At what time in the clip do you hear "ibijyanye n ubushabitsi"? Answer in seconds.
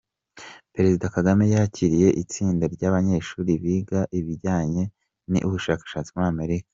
4.19-6.11